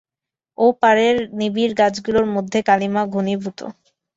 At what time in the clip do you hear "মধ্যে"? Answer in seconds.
2.35-2.59